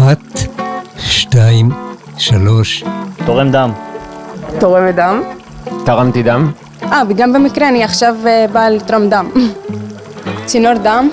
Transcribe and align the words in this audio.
אחת, 0.00 0.40
שתיים, 0.98 1.68
שלוש. 2.18 2.84
תורם 3.26 3.50
דם. 3.50 3.72
תורמת 4.60 4.94
דם. 4.94 5.22
תרמתי 5.84 6.22
דם. 6.22 6.50
אה, 6.82 7.02
וגם 7.08 7.32
במקרה 7.32 7.68
אני 7.68 7.84
עכשיו 7.84 8.16
אה, 8.26 8.46
באה 8.52 8.70
לתרום 8.70 9.08
דם. 9.10 9.30
צינור 10.44 10.74
דם. 10.74 11.10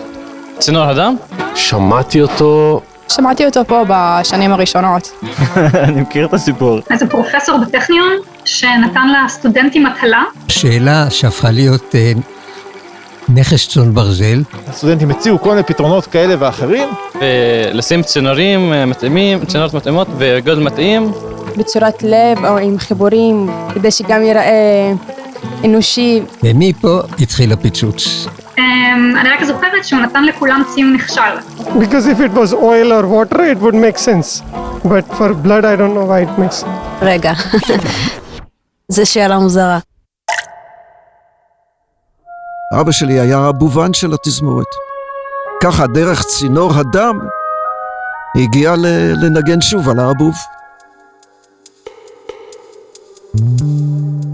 צינור 0.59 0.83
הדם? 0.83 1.15
שמעתי 1.55 2.21
אותו... 2.21 2.81
שמעתי 3.09 3.45
אותו 3.45 3.65
פה 3.65 3.83
בשנים 3.87 4.51
הראשונות. 4.53 5.11
אני 5.83 6.01
מכיר 6.01 6.25
את 6.25 6.33
הסיפור. 6.33 6.79
איזה 6.89 7.07
פרופסור 7.07 7.57
בטכניון 7.57 8.11
שנתן 8.45 9.07
לסטודנטים 9.25 9.85
מטלה. 9.85 10.23
שאלה 10.47 11.09
שהפכה 11.09 11.51
להיות 11.51 11.95
אה, 11.95 12.11
נכס 13.29 13.67
צאן 13.67 13.93
ברזל. 13.93 14.43
הסטודנטים 14.67 15.11
הציעו 15.11 15.39
כל 15.39 15.49
מיני 15.49 15.63
פתרונות 15.63 16.05
כאלה 16.05 16.35
ואחרים. 16.39 16.89
ולשים 17.21 18.03
צינורים 18.03 18.73
אה, 18.73 18.85
מתאימים, 18.85 19.45
צינורות 19.45 19.73
מתאימות 19.73 20.07
וגודל 20.17 20.59
מתאים. 20.59 21.11
בצורת 21.57 22.03
לב 22.03 22.45
או 22.45 22.57
עם 22.57 22.79
חיבורים, 22.79 23.49
כדי 23.73 23.91
שגם 23.91 24.21
ייראה 24.23 24.93
אנושי. 25.65 26.21
ומפה 26.43 26.99
התחיל 27.19 27.51
הפיצוץ. 27.53 28.27
אמ, 28.57 29.13
אני 29.21 29.29
רק 29.29 29.43
זוכרת 29.43 29.85
שהוא 29.85 29.99
נתן 30.01 30.23
לכולם 30.23 30.63
ציון 30.73 30.93
נכשל. 30.93 31.21
Because 31.59 32.05
if 32.05 32.19
it 32.19 32.33
was 32.37 32.53
oil 32.53 32.91
or 32.91 33.05
water, 33.07 33.41
it 33.43 33.57
would 33.61 33.75
make 33.75 33.97
sense. 33.97 34.41
But 34.83 35.17
for 35.17 35.33
blood, 35.33 35.65
I 35.65 35.75
don't 35.75 35.93
know 35.93 36.05
why 36.05 36.21
it 36.21 36.39
makes 36.41 36.55
sense. 36.55 37.01
רגע, 37.01 37.33
זו 38.95 39.05
שאלה 39.05 39.39
מוזרה. 39.39 39.79
אבא 42.73 42.91
שלי 42.91 43.19
היה 43.19 43.39
הבובן 43.39 43.93
של 43.93 44.13
התזמורת. 44.13 44.65
ככה, 45.63 45.87
דרך 45.87 46.23
צינור 46.23 46.73
הדם, 46.73 47.19
הגיע 48.35 48.75
לנגן 49.21 49.61
שוב 49.61 49.89
על 49.89 49.99
האבוב. 49.99 50.35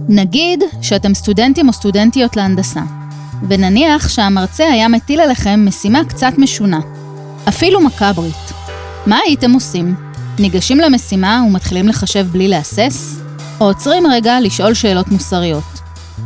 נגיד 0.10 0.64
שאתם 0.82 1.14
סטודנטים 1.14 1.68
או 1.68 1.74
סטודנטיות 1.74 2.36
להנדסה, 2.36 2.82
ונניח 3.50 4.10
שהמרצה 4.10 4.66
היה 4.66 4.88
מטיל 4.88 5.20
עליכם 5.20 5.66
משימה 5.68 6.06
קצת 6.06 6.34
משונה, 6.38 6.80
אפילו 7.50 7.82
מקברית. 7.82 8.52
מה 9.06 9.20
הייתם 9.26 9.52
עושים? 9.52 9.96
ניגשים 10.40 10.80
למשימה 10.80 11.42
ומתחילים 11.48 11.88
לחשב 11.88 12.28
בלי 12.32 12.48
להסס? 12.48 13.20
או 13.62 13.66
עוצרים 13.66 14.08
רגע 14.08 14.40
לשאול 14.40 14.74
שאלות 14.74 15.08
מוסריות? 15.08 15.73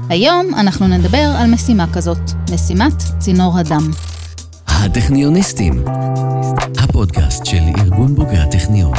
היום 0.09 0.55
אנחנו 0.57 0.87
נדבר 0.87 1.31
על 1.37 1.51
משימה 1.51 1.85
כזאת, 1.93 2.31
משימת 2.53 3.03
צינור 3.19 3.57
הדם. 3.57 3.91
הטכניוניסטים, 4.67 5.83
הפודקאסט 6.79 7.45
של 7.45 7.61
ארגון 7.77 8.15
בוגרי 8.15 8.37
הטכניון. 8.37 8.93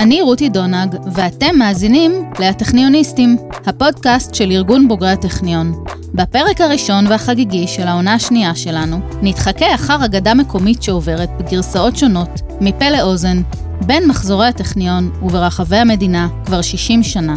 אני 0.00 0.20
רותי 0.20 0.48
דונג, 0.48 0.94
ואתם 1.14 1.58
מאזינים 1.58 2.30
ל"הטכניוניסטים", 2.38 3.36
הפודקאסט 3.66 4.34
של 4.34 4.50
ארגון 4.50 4.88
בוגרי 4.88 5.10
הטכניון. 5.10 5.84
בפרק 6.14 6.60
הראשון 6.60 7.06
והחגיגי 7.06 7.66
של 7.66 7.86
העונה 7.86 8.14
השנייה 8.14 8.54
שלנו, 8.54 9.00
נתחכה 9.22 9.74
אחר 9.74 10.04
אגדה 10.04 10.34
מקומית 10.34 10.82
שעוברת 10.82 11.30
בגרסאות 11.38 11.96
שונות, 11.96 12.40
מפה 12.60 12.90
לאוזן, 12.90 13.42
בין 13.86 14.08
מחזורי 14.08 14.46
הטכניון 14.46 15.10
וברחבי 15.22 15.76
המדינה 15.76 16.28
כבר 16.44 16.62
60 16.62 17.02
שנה. 17.02 17.36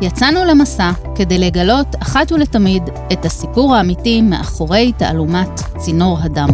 יצאנו 0.00 0.44
למסע 0.44 0.90
כדי 1.14 1.38
לגלות 1.38 1.86
אחת 2.02 2.32
ולתמיד 2.32 2.82
את 3.12 3.24
הסיפור 3.24 3.74
האמיתי 3.74 4.22
מאחורי 4.22 4.92
תעלומת 4.98 5.60
צינור 5.76 6.18
הדם. 6.22 6.48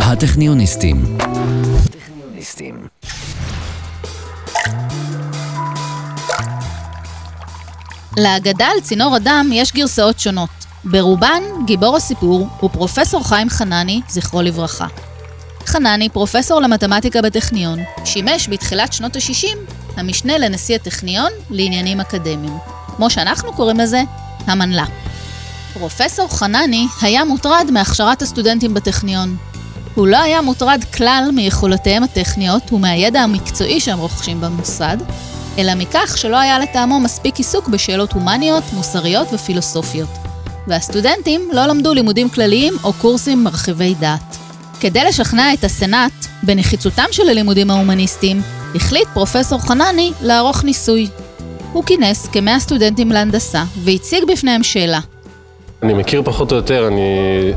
הטכניוניסטים. 0.00 1.16
הטכניוניסטים. 1.84 2.86
לאגדה 8.16 8.66
על 8.66 8.80
צינור 8.80 9.16
הדם 9.16 9.50
יש 9.52 9.72
גרסאות 9.72 10.18
שונות. 10.18 10.50
ברובן, 10.84 11.42
גיבור 11.66 11.96
הסיפור 11.96 12.48
הוא 12.60 12.70
פרופסור 12.70 13.28
חיים 13.28 13.48
חנני, 13.50 14.00
זכרו 14.08 14.42
לברכה. 14.42 14.86
חנני, 15.66 16.08
פרופסור 16.08 16.60
למתמטיקה 16.60 17.22
בטכניון, 17.22 17.78
שימש 18.04 18.48
בתחילת 18.48 18.92
שנות 18.92 19.16
ה-60 19.16 19.56
המשנה 19.96 20.38
לנשיא 20.38 20.74
הטכניון 20.74 21.30
לעניינים 21.50 22.00
אקדמיים. 22.00 22.79
כמו 23.00 23.10
שאנחנו 23.10 23.52
קוראים 23.52 23.76
לזה, 23.76 24.02
המנלה. 24.46 24.84
פרופסור 25.74 26.28
חנני 26.28 26.86
היה 27.02 27.24
מוטרד 27.24 27.68
מהכשרת 27.72 28.22
הסטודנטים 28.22 28.74
בטכניון. 28.74 29.36
הוא 29.94 30.06
לא 30.06 30.16
היה 30.16 30.40
מוטרד 30.40 30.84
כלל 30.96 31.30
מיכולותיהם 31.34 32.02
הטכניות 32.02 32.72
ומהידע 32.72 33.20
המקצועי 33.20 33.80
שהם 33.80 33.98
רוכשים 33.98 34.40
במוסד, 34.40 34.96
אלא 35.58 35.74
מכך 35.74 36.14
שלא 36.16 36.36
היה 36.36 36.58
לטעמו 36.58 37.00
מספיק 37.00 37.36
עיסוק 37.36 37.68
בשאלות 37.68 38.12
הומניות, 38.12 38.64
מוסריות 38.72 39.28
ופילוסופיות. 39.32 40.10
והסטודנטים 40.66 41.48
לא 41.52 41.66
למדו 41.66 41.94
לימודים 41.94 42.28
כלליים 42.28 42.74
או 42.84 42.92
קורסים 42.92 43.44
מרחיבי 43.44 43.94
דעת. 43.94 44.36
כדי 44.80 45.04
לשכנע 45.04 45.52
את 45.52 45.64
הסנאט 45.64 46.26
בנחיצותם 46.42 47.06
של 47.12 47.28
הלימודים 47.28 47.70
ההומניסטיים, 47.70 48.42
החליט 48.74 49.08
פרופסור 49.14 49.60
חנני 49.60 50.12
לערוך 50.20 50.64
ניסוי. 50.64 51.08
הוא 51.72 51.84
כינס 51.84 52.28
כמאה 52.28 52.60
סטודנטים 52.60 53.08
להנדסה 53.08 53.62
והציג 53.84 54.24
בפניהם 54.32 54.62
שאלה. 54.62 55.00
אני 55.82 55.94
מכיר 55.94 56.22
פחות 56.24 56.52
או 56.52 56.56
יותר, 56.56 56.88
אני... 56.88 57.00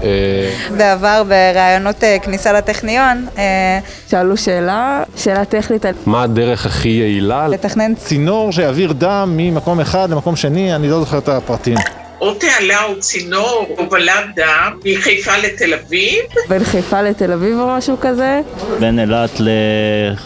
אה, 0.03 0.75
בעבר 0.77 1.23
בראיונות 1.27 2.03
אה, 2.03 2.17
כניסה 2.21 2.53
לטכניון, 2.53 3.27
אה, 3.37 3.79
שאלו 4.07 4.37
שאלה, 4.37 5.03
שאלה 5.15 5.45
טכנית 5.45 5.85
על... 5.85 5.93
מה 6.05 6.23
הדרך 6.23 6.65
הכי 6.65 6.89
יעילה? 6.89 7.47
לתכנן 7.47 7.95
צינור 7.95 8.51
שיעביר 8.51 8.93
דם 8.93 9.33
ממקום 9.37 9.79
אחד 9.79 10.09
למקום 10.09 10.35
שני, 10.35 10.75
אני 10.75 10.89
לא 10.89 10.99
זוכר 10.99 11.17
את 11.17 11.29
הפרטים. 11.29 11.77
או 12.21 12.33
תעלה 12.33 12.83
או 12.83 12.99
צינור, 12.99 13.75
הובלת 13.77 14.25
דם, 14.35 14.79
מחיפה 14.85 15.37
לתל 15.37 15.73
אביב. 15.73 16.19
בין 16.49 16.63
חיפה 16.63 17.01
לתל 17.01 17.31
אביב 17.31 17.59
או 17.59 17.67
משהו 17.67 17.97
כזה. 18.01 18.41
בין 18.79 18.99
אילת 18.99 19.31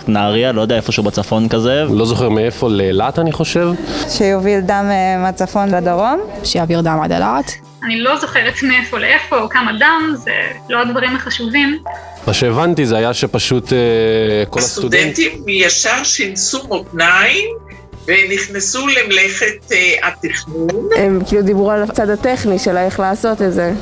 לנהריה, 0.08 0.52
לא 0.52 0.62
יודע, 0.62 0.75
איפשהו 0.75 1.03
בצפון 1.03 1.50
כזה. 1.50 1.84
לא 1.90 2.06
זוכר 2.06 2.30
מאיפה, 2.30 2.70
לאילת 2.70 3.20
אני 3.20 3.31
חושב. 3.31 3.70
שיוביל 4.09 4.59
דם 4.59 4.92
מהצפון 5.20 5.70
לדרום. 5.70 6.20
שיעביר 6.44 6.81
דם 6.81 7.00
עד 7.03 7.12
אילת. 7.12 7.52
אני 7.84 8.00
לא 8.00 8.19
זוכרת 8.19 8.64
מאיפה 8.64 9.00
לאיפה 9.00 9.40
או 9.40 9.50
כמה 9.50 9.72
דם, 9.80 10.14
זה 10.16 10.31
לא 10.69 10.81
הדברים 10.81 11.16
החשובים. 11.16 11.78
מה 12.28 12.34
שהבנתי 12.34 12.86
זה 12.86 12.98
היה 12.98 13.14
שפשוט 13.14 13.74
אה, 13.74 13.78
כל 14.50 14.59
הסטודנטים... 14.59 15.09
הסטודנטים 15.09 15.44
ישר 15.48 16.04
שינסו 16.04 16.68
מותניים 16.68 17.50
ונכנסו 18.07 18.88
למלאכת 18.88 19.72
uh, 19.72 20.07
התכנון. 20.07 20.68
הם 20.97 21.19
כאילו 21.28 21.41
דיברו 21.41 21.72
על 21.72 21.84
הצד 21.84 22.09
הטכני 22.09 22.59
של 22.59 22.78
איך 22.78 23.00
לעשות 23.00 23.41
את 23.41 23.53
זה. 23.53 23.73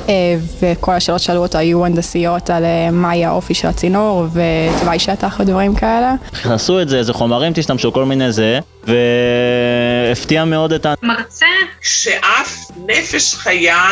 וכל 0.62 0.92
השאלות 0.92 1.20
שאלו 1.20 1.42
אותו 1.42 1.58
היו 1.58 1.84
הנדסיות 1.84 2.50
על 2.50 2.64
מה 2.92 3.16
יהיה 3.16 3.28
האופי 3.28 3.54
של 3.54 3.68
הצינור 3.68 4.26
ותוואי 4.32 4.98
שטח 4.98 5.36
ודברים 5.40 5.74
כאלה. 5.74 6.14
נכנסו 6.32 6.80
את 6.80 6.88
זה, 6.88 6.98
איזה 6.98 7.12
חומרים 7.12 7.52
תשתמשו, 7.52 7.92
כל 7.92 8.04
מיני 8.04 8.32
זה, 8.32 8.58
והפתיע 8.84 10.44
מאוד 10.44 10.72
את 10.72 10.86
ה... 10.86 10.94
מרצה 11.02 11.46
שאף 11.82 12.70
נפש 12.86 13.34
חיה 13.34 13.84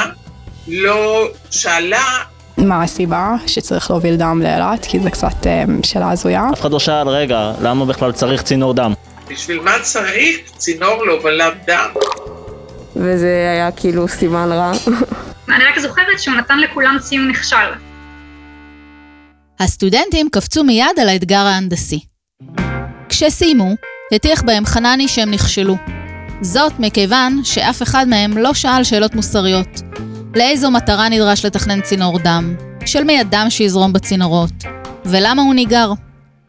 לא 0.69 1.29
שאלה 1.51 2.05
מה 2.59 2.83
הסיבה 2.83 3.35
שצריך 3.47 3.91
להוביל 3.91 4.17
דם 4.17 4.43
לאילת, 4.43 4.87
כי 4.87 5.01
זה 5.01 5.11
קצת 5.11 5.47
שאלה 5.83 6.11
הזויה. 6.11 6.49
אף 6.53 6.61
אחד 6.61 6.73
לא 6.73 6.79
שאל, 6.79 7.09
רגע, 7.09 7.53
למה 7.63 7.85
בכלל 7.85 8.13
צריך 8.13 8.43
צינור 8.43 8.75
דם? 8.75 8.93
בשביל 9.29 9.61
מה 9.61 9.79
צריך 9.83 10.37
צינור 10.57 11.07
להובלת 11.07 11.55
דם? 11.67 11.89
וזה 12.97 13.51
היה 13.53 13.71
כאילו 13.73 14.09
סימן 14.09 14.53
רע. 14.53 14.73
אני 15.49 15.65
רק 15.65 15.79
זוכרת 15.79 16.19
שהוא 16.19 16.35
נתן 16.35 16.59
לכולם 16.59 16.97
ציון 17.01 17.29
נכשל. 17.29 17.57
הסטודנטים 19.61 20.29
קפצו 20.33 20.65
מיד 20.65 20.99
על 21.01 21.09
האתגר 21.09 21.39
ההנדסי. 21.39 22.01
כשסיימו, 23.09 23.75
הטיח 24.13 24.43
בהם 24.43 24.67
חנני 24.67 25.09
שהם 25.09 25.31
נכשלו. 25.31 25.77
זאת 26.41 26.73
מכיוון 26.79 27.41
שאף 27.45 27.83
אחד 27.83 28.09
מהם 28.09 28.39
לא 28.39 28.55
שאל 28.55 28.85
שאלות 28.85 29.15
מוסריות. 29.15 29.81
לאיזו 30.37 30.71
מטרה 30.71 31.09
נדרש 31.09 31.45
לתכנן 31.45 31.81
צינור 31.81 32.19
דם? 32.19 32.55
של 32.87 33.05
מי 33.05 33.21
הדם 33.21 33.47
שיזרום 33.49 33.93
בצינורות? 33.93 34.53
ולמה 35.05 35.43
הוא 35.43 35.55
ניגר? 35.55 35.93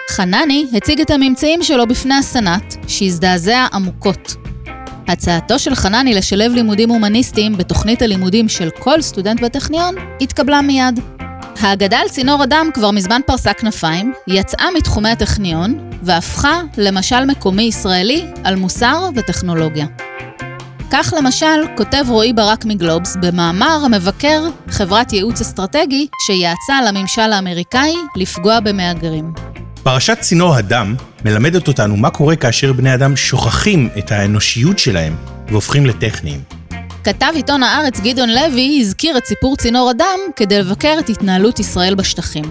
חנני 0.09 0.65
הציג 0.73 1.01
את 1.01 1.09
הממצאים 1.09 1.63
שלו 1.63 1.87
בפני 1.87 2.15
הסנאט, 2.15 2.75
שהזדעזע 2.87 3.67
עמוקות. 3.73 4.35
הצעתו 5.07 5.59
של 5.59 5.75
חנני 5.75 6.13
לשלב 6.13 6.51
לימודים 6.51 6.89
הומניסטיים 6.89 7.57
בתוכנית 7.57 8.01
הלימודים 8.01 8.49
של 8.49 8.69
כל 8.79 9.01
סטודנט 9.01 9.41
בטכניון 9.41 9.95
התקבלה 10.21 10.61
מיד. 10.61 10.99
האגדה 11.59 11.99
על 11.99 12.09
צינור 12.09 12.43
הדם 12.43 12.69
כבר 12.73 12.91
מזמן 12.91 13.21
פרסה 13.25 13.53
כנפיים, 13.53 14.13
יצאה 14.27 14.67
מתחומי 14.77 15.09
הטכניון, 15.09 15.89
והפכה 16.03 16.61
למשל 16.77 17.25
מקומי 17.25 17.63
ישראלי 17.63 18.25
על 18.43 18.55
מוסר 18.55 19.09
וטכנולוגיה. 19.15 19.85
כך 20.91 21.13
למשל 21.17 21.75
כותב 21.77 22.05
רועי 22.07 22.33
ברק 22.33 22.65
מגלובס 22.65 23.17
במאמר 23.21 23.79
המבקר 23.85 24.43
חברת 24.69 25.13
ייעוץ 25.13 25.41
אסטרטגי 25.41 26.07
שיעצה 26.25 26.81
לממשל 26.87 27.31
האמריקאי 27.31 27.95
לפגוע 28.15 28.59
במהגרים. 28.59 29.54
פרשת 29.85 30.17
צינור 30.19 30.55
הדם 30.55 30.95
מלמדת 31.25 31.67
אותנו 31.67 31.97
מה 31.97 32.09
קורה 32.09 32.35
כאשר 32.35 32.73
בני 32.73 32.93
אדם 32.93 33.15
שוכחים 33.15 33.89
את 33.97 34.11
האנושיות 34.11 34.79
שלהם 34.79 35.15
והופכים 35.47 35.85
לטכניים. 35.85 36.41
כתב 37.03 37.31
עיתון 37.35 37.63
הארץ 37.63 37.99
גדעון 37.99 38.29
לוי 38.29 38.77
הזכיר 38.81 39.17
את 39.17 39.25
סיפור 39.25 39.55
צינור 39.55 39.89
הדם 39.89 40.19
כדי 40.35 40.59
לבקר 40.59 40.95
את 40.99 41.09
התנהלות 41.09 41.59
ישראל 41.59 41.95
בשטחים. 41.95 42.43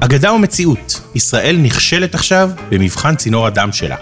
אגדה 0.00 0.32
ומציאות, 0.32 1.00
ישראל 1.14 1.56
נכשלת 1.56 2.14
עכשיו 2.14 2.50
במבחן 2.70 3.16
צינור 3.16 3.46
הדם 3.46 3.72
שלה. 3.72 3.96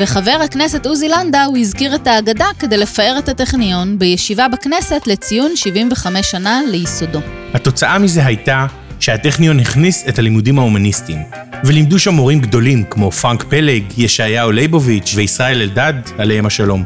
וחבר 0.00 0.38
הכנסת 0.44 0.86
עוזי 0.86 1.08
לנדאו 1.08 1.56
הזכיר 1.56 1.94
את 1.94 2.06
האגדה 2.06 2.46
כדי 2.58 2.76
לפאר 2.76 3.16
את 3.18 3.28
הטכניון 3.28 3.98
בישיבה 3.98 4.48
בכנסת 4.48 5.06
לציון 5.06 5.56
75 5.56 6.30
שנה 6.30 6.60
לייסודו. 6.70 7.20
התוצאה 7.54 7.98
מזה 7.98 8.26
הייתה 8.26 8.66
שהטכניון 9.02 9.60
הכניס 9.60 10.04
את 10.08 10.18
הלימודים 10.18 10.58
ההומניסטיים, 10.58 11.18
ולימדו 11.64 11.98
שם 11.98 12.14
מורים 12.14 12.40
גדולים 12.40 12.84
כמו 12.90 13.10
פרנק 13.10 13.42
פלג, 13.42 13.84
ישעיהו 13.98 14.52
ליבוביץ' 14.52 15.12
וישראל 15.14 15.60
אלדד, 15.60 15.94
עליהם 16.18 16.46
השלום. 16.46 16.84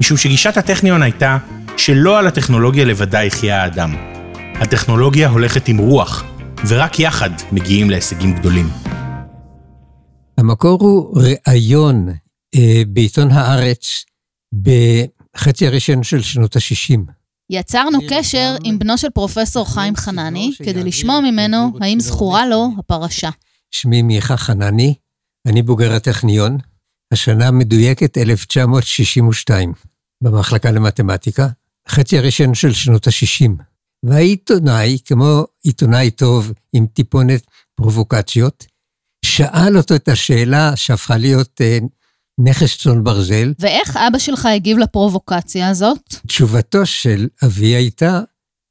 משום 0.00 0.16
שגישת 0.16 0.56
הטכניון 0.56 1.02
הייתה 1.02 1.38
שלא 1.76 2.18
על 2.18 2.26
הטכנולוגיה 2.26 2.84
לבדה 2.84 3.24
יחיה 3.24 3.62
האדם. 3.62 3.94
הטכנולוגיה 4.54 5.28
הולכת 5.28 5.68
עם 5.68 5.78
רוח, 5.78 6.24
ורק 6.68 7.00
יחד 7.00 7.30
מגיעים 7.52 7.90
להישגים 7.90 8.34
גדולים. 8.34 8.68
המקור 10.38 10.78
הוא 10.80 11.22
ראיון 11.46 12.08
אה, 12.54 12.82
בעיתון 12.88 13.30
הארץ 13.30 14.04
בחצי 14.54 15.66
הראשון 15.66 16.02
של 16.02 16.20
שנות 16.20 16.56
ה-60. 16.56 17.19
יצרנו 17.52 17.98
קשר 18.10 18.56
עם 18.64 18.78
בנו 18.78 18.98
של 18.98 19.10
פרופסור 19.10 19.74
חיים 19.74 19.96
חנני 19.96 20.52
כדי 20.64 20.84
לשמוע 20.84 21.20
ממנו 21.20 21.72
האם 21.80 22.00
זכורה 22.00 22.46
לו 22.46 22.68
הפרשה. 22.78 23.30
שמי 23.70 24.02
מיכה 24.02 24.36
חנני, 24.36 24.94
אני 25.46 25.62
בוגר 25.62 25.92
הטכניון, 25.92 26.58
השנה 27.12 27.50
מדויקת 27.50 28.18
1962, 28.18 29.72
במחלקה 30.22 30.70
למתמטיקה, 30.70 31.48
חצי 31.88 32.18
הראשון 32.18 32.54
של 32.54 32.72
שנות 32.72 33.06
ה-60. 33.06 33.50
והעיתונאי, 34.02 34.98
כמו 35.04 35.44
עיתונאי 35.62 36.10
טוב 36.10 36.52
עם 36.72 36.86
טיפונת 36.86 37.46
פרובוקציות, 37.74 38.66
שאל 39.24 39.76
אותו 39.76 39.94
את 39.94 40.08
השאלה 40.08 40.76
שהפכה 40.76 41.16
להיות 41.16 41.60
אה, 41.60 41.78
נכס 42.44 42.78
צאן 42.78 43.04
ברזל. 43.04 43.52
ואיך 43.58 43.96
אבא 43.96 44.18
שלך 44.18 44.46
הגיב 44.46 44.78
לפרובוקציה 44.78 45.68
הזאת? 45.68 46.14
תשובתו 46.26 46.86
של 46.86 47.28
אבי 47.44 47.66
הייתה, 47.66 48.20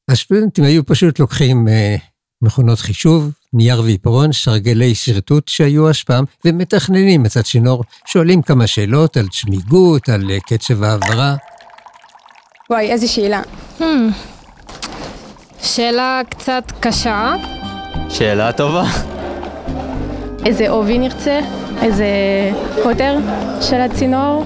הסטודנטים 0.09 0.63
היו 0.63 0.85
פשוט 0.85 1.19
לוקחים 1.19 1.67
אה, 1.67 1.95
מכונות 2.41 2.79
חישוב, 2.79 3.31
נייר 3.53 3.81
ועיפרון, 3.81 4.33
סרגלי 4.33 4.95
שרטוט 4.95 5.47
שהיו 5.47 5.89
אז 5.89 6.03
פעם, 6.03 6.25
ומתכננים 6.45 7.25
את 7.25 7.37
הצינור, 7.37 7.83
שואלים 8.05 8.41
כמה 8.41 8.67
שאלות 8.67 9.17
על 9.17 9.27
צמיגות, 9.27 10.09
על 10.09 10.31
אה, 10.31 10.39
קצב 10.39 10.83
העברה. 10.83 11.35
וואי, 12.69 12.91
איזה 12.91 13.07
שאלה. 13.07 13.41
Hmm. 13.79 13.83
שאלה 15.63 16.21
קצת 16.29 16.63
קשה. 16.79 17.33
שאלה 18.09 18.51
טובה. 18.51 18.83
איזה 20.45 20.69
עובי 20.69 20.97
נרצה? 20.97 21.39
איזה 21.81 22.05
קוטר 22.83 23.17
של 23.61 23.81
הצינור? 23.81 24.45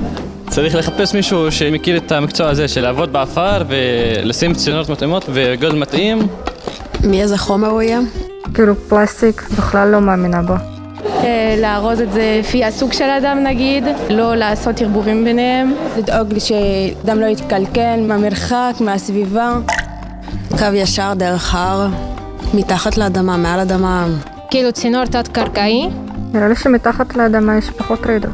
צריך 0.49 0.75
לחפש 0.75 1.15
מישהו 1.15 1.51
שמכיר 1.51 1.97
את 1.97 2.11
המקצוע 2.11 2.49
הזה 2.49 2.67
של 2.67 2.81
לעבוד 2.81 3.13
באפר 3.13 3.63
ולשים 3.67 4.53
צינורות 4.53 4.89
מתאימות 4.89 5.25
וגודל 5.33 5.75
מתאים. 5.75 6.27
מאיזה 7.03 7.37
חומר 7.37 7.67
הוא 7.67 7.81
יהיה? 7.81 7.99
כאילו 8.53 8.75
פלסטיק, 8.75 9.43
בכלל 9.57 9.89
לא 9.89 10.01
מאמינה 10.01 10.41
בו. 10.41 10.53
אה, 11.05 11.55
לארוז 11.61 12.01
את 12.01 12.11
זה 12.11 12.37
לפי 12.39 12.65
הסוג 12.65 12.93
של 12.93 13.09
הדם 13.09 13.43
נגיד, 13.43 13.83
לא 14.09 14.35
לעשות 14.35 14.81
ערבובים 14.81 15.23
ביניהם. 15.23 15.73
לדאוג 15.97 16.39
שהדם 16.39 17.19
לא 17.19 17.25
יתקלקל 17.25 17.99
מהמרחק, 18.07 18.73
מהסביבה. 18.79 19.55
קו 20.49 20.65
ישר 20.73 21.13
דרך 21.15 21.55
הר, 21.55 21.87
מתחת 22.53 22.97
לאדמה, 22.97 23.37
מעל 23.37 23.59
אדמה. 23.59 24.07
כאילו 24.53 24.71
צינור 24.71 25.05
תת-קרקעי? 25.05 25.89
נראה 26.33 26.47
לי 26.47 26.55
שמתחת 26.55 27.15
לאדמה 27.15 27.57
יש 27.57 27.69
פחות 27.69 28.05
רעידות. 28.05 28.31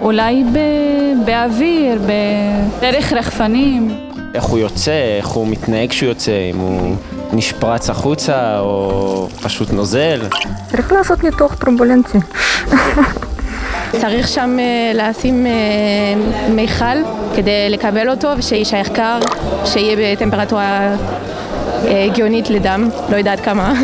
אולי 0.00 0.44
ב- 0.44 1.26
באוויר, 1.26 2.00
בדרך 2.02 3.12
רחפנים. 3.12 3.98
איך 4.34 4.44
הוא 4.44 4.58
יוצא, 4.58 5.16
איך 5.18 5.26
הוא 5.26 5.46
מתנהג 5.46 5.90
כשהוא 5.90 6.08
יוצא, 6.08 6.50
אם 6.50 6.58
הוא 6.58 6.96
נשפרץ 7.32 7.90
החוצה 7.90 8.58
או 8.60 9.28
פשוט 9.42 9.72
נוזל. 9.72 10.20
צריך 10.70 10.92
לעשות 10.92 11.24
ניתוח 11.24 11.54
טרומבולנטי. 11.54 12.18
צריך 14.00 14.28
שם 14.28 14.56
uh, 14.58 14.96
לשים 14.96 15.46
uh, 15.46 16.50
מיכל 16.50 16.96
כדי 17.36 17.70
לקבל 17.70 18.10
אותו 18.10 18.28
ושיישאר 18.38 18.84
קר, 18.94 19.18
שיהיה 19.64 20.16
בטמפרטורה 20.16 20.94
uh, 20.94 21.86
הגיונית 21.88 22.50
לדם, 22.50 22.88
לא 23.10 23.16
יודעת 23.16 23.40
כמה. 23.40 23.74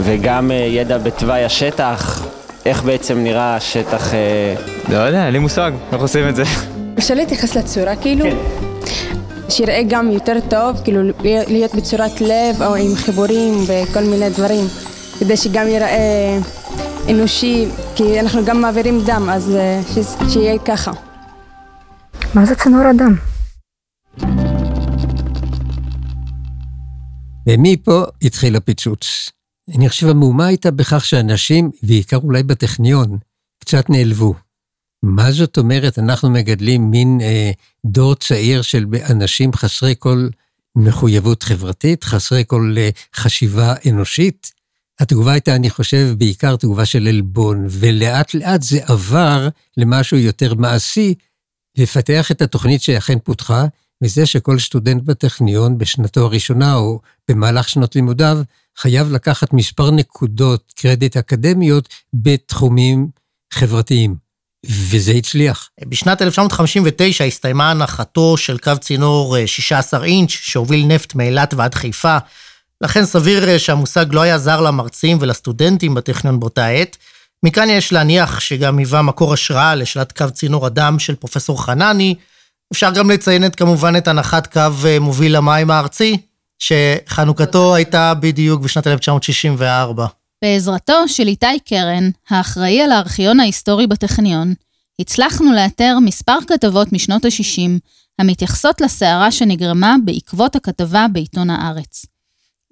וגם 0.00 0.50
uh, 0.50 0.54
ידע 0.54 0.98
בתוואי 0.98 1.44
השטח, 1.44 2.26
איך 2.66 2.82
בעצם 2.82 3.18
נראה 3.18 3.56
השטח... 3.56 4.12
לא 4.88 4.96
יודע, 4.96 5.26
אין 5.26 5.32
לי 5.32 5.38
מושג, 5.38 5.72
איך 5.92 6.00
עושים 6.00 6.28
את 6.28 6.36
זה. 6.36 6.42
אפשר 6.98 7.14
להתייחס 7.14 7.56
לצורה 7.56 7.96
כאילו? 7.96 8.24
כן. 8.24 8.36
שיראה 9.48 9.82
גם 9.88 10.10
יותר 10.10 10.36
טוב, 10.50 10.80
כאילו 10.84 11.00
להיות 11.48 11.74
בצורת 11.74 12.20
לב 12.20 12.62
או 12.62 12.74
עם 12.74 12.94
חיבורים 12.94 13.54
וכל 13.66 14.00
מיני 14.00 14.30
דברים, 14.30 14.64
כדי 15.18 15.36
שגם 15.36 15.66
ייראה 15.68 16.38
אנושי, 17.10 17.66
כי 17.96 18.20
אנחנו 18.20 18.44
גם 18.44 18.60
מעבירים 18.60 19.00
דם, 19.06 19.28
אז 19.32 19.58
שיהיה 20.28 20.58
ככה. 20.58 20.90
מה 22.34 22.44
זה 22.44 22.54
צינור 22.54 22.82
הדם? 22.86 23.14
ומפה 27.48 28.04
התחיל 28.22 28.56
הפיצוץ. 28.56 29.30
אני 29.76 29.88
חושב 29.88 30.08
המהומה 30.08 30.46
הייתה 30.46 30.70
בכך 30.70 31.04
שאנשים, 31.04 31.70
בעיקר 31.82 32.16
אולי 32.16 32.42
בטכניון, 32.42 33.18
קצת 33.58 33.90
נעלבו. 33.90 34.34
מה 35.02 35.32
זאת 35.32 35.58
אומרת, 35.58 35.98
אנחנו 35.98 36.30
מגדלים 36.30 36.90
מין 36.90 37.18
אה, 37.20 37.50
דור 37.86 38.14
צעיר 38.14 38.62
של 38.62 38.86
אנשים 39.10 39.52
חסרי 39.52 39.94
כל 39.98 40.28
מחויבות 40.76 41.42
חברתית, 41.42 42.04
חסרי 42.04 42.44
כל 42.46 42.74
אה, 42.78 42.90
חשיבה 43.14 43.74
אנושית? 43.88 44.52
התגובה 45.00 45.32
הייתה, 45.32 45.56
אני 45.56 45.70
חושב, 45.70 46.14
בעיקר 46.18 46.56
תגובה 46.56 46.86
של 46.86 47.06
עלבון, 47.06 47.66
ולאט 47.70 48.34
לאט 48.34 48.62
זה 48.62 48.80
עבר 48.84 49.48
למשהו 49.76 50.16
יותר 50.16 50.54
מעשי, 50.54 51.14
לפתח 51.78 52.30
את 52.30 52.42
התוכנית 52.42 52.82
שאכן 52.82 53.18
פותחה, 53.18 53.66
וזה 54.02 54.26
שכל 54.26 54.58
סטודנט 54.58 55.02
בטכניון 55.02 55.78
בשנתו 55.78 56.24
הראשונה 56.24 56.74
או 56.74 57.00
במהלך 57.28 57.68
שנות 57.68 57.96
לימודיו, 57.96 58.38
חייב 58.78 59.12
לקחת 59.12 59.52
מספר 59.52 59.90
נקודות 59.90 60.72
קרדיט 60.76 61.16
אקדמיות 61.16 61.88
בתחומים 62.14 63.08
חברתיים. 63.52 64.14
וזה 64.66 65.12
הצליח. 65.12 65.68
בשנת 65.88 66.22
1959 66.22 67.24
הסתיימה 67.24 67.70
הנחתו 67.70 68.36
של 68.36 68.58
קו 68.58 68.72
צינור 68.80 69.46
16 69.46 70.04
אינץ' 70.04 70.30
שהוביל 70.30 70.86
נפט 70.86 71.14
מאילת 71.14 71.54
ועד 71.54 71.74
חיפה. 71.74 72.18
לכן 72.80 73.04
סביר 73.04 73.58
שהמושג 73.58 74.06
לא 74.12 74.20
היה 74.20 74.38
זר 74.38 74.60
למרצים 74.60 75.18
ולסטודנטים 75.20 75.94
בטכניון 75.94 76.40
באותה 76.40 76.66
עת. 76.66 76.96
מכאן 77.42 77.70
יש 77.70 77.92
להניח 77.92 78.40
שגם 78.40 78.78
היווה 78.78 79.02
מקור 79.02 79.32
השראה 79.32 79.74
לשאלת 79.74 80.12
קו 80.12 80.30
צינור 80.32 80.66
הדם 80.66 80.96
של 80.98 81.14
פרופסור 81.14 81.64
חנני. 81.64 82.14
אפשר 82.72 82.90
גם 82.90 83.10
לציין 83.10 83.44
את 83.44 83.56
כמובן 83.56 83.96
את 83.96 84.08
הנחת 84.08 84.52
קו 84.52 85.00
מוביל 85.00 85.36
המים 85.36 85.70
הארצי, 85.70 86.16
שחנוכתו 86.58 87.74
הייתה 87.74 88.14
בדיוק 88.14 88.62
בשנת 88.62 88.86
1964. 88.86 90.06
בעזרתו 90.44 91.08
של 91.08 91.26
איתי 91.26 91.60
קרן, 91.64 92.10
האחראי 92.30 92.82
על 92.82 92.92
הארכיון 92.92 93.40
ההיסטורי 93.40 93.86
בטכניון, 93.86 94.54
הצלחנו 95.00 95.52
לאתר 95.52 95.98
מספר 96.04 96.38
כתבות 96.46 96.92
משנות 96.92 97.24
ה-60 97.24 97.70
המתייחסות 98.18 98.80
לסערה 98.80 99.32
שנגרמה 99.32 99.96
בעקבות 100.04 100.56
הכתבה 100.56 101.06
בעיתון 101.12 101.50
הארץ. 101.50 102.06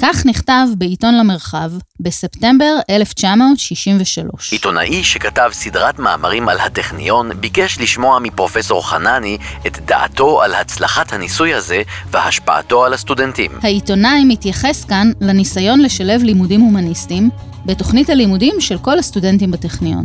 כך 0.02 0.26
נכתב 0.26 0.66
בעיתון 0.78 1.18
למרחב 1.18 1.70
בספטמבר 2.00 2.74
1963. 2.90 4.52
עיתונאי 4.52 5.04
שכתב 5.04 5.50
סדרת 5.52 5.98
מאמרים 5.98 6.48
על 6.48 6.60
הטכניון 6.60 7.30
ביקש 7.40 7.78
לשמוע 7.78 8.18
מפרופסור 8.18 8.88
חנני 8.88 9.38
את 9.66 9.78
דעתו 9.78 10.42
על 10.42 10.54
הצלחת 10.54 11.12
הניסוי 11.12 11.54
הזה 11.54 11.82
והשפעתו 12.10 12.84
על 12.84 12.92
הסטודנטים. 12.92 13.50
העיתונאי 13.62 14.24
מתייחס 14.24 14.84
כאן 14.84 15.12
לניסיון 15.20 15.80
לשלב 15.80 16.22
לימודים 16.22 16.60
הומניסטיים 16.60 17.30
בתוכנית 17.66 18.10
הלימודים 18.10 18.60
של 18.60 18.78
כל 18.78 18.98
הסטודנטים 18.98 19.50
בטכניון. 19.50 20.04